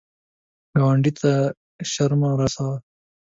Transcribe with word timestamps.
ګاونډي 0.77 1.11
ته 1.21 1.31
شر 1.91 2.11
مه 2.19 2.29
رسوه 2.39 2.75